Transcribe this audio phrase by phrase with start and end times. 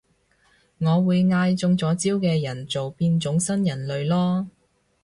[0.79, 4.47] 我會嗌中咗招嘅人做變種新人類囉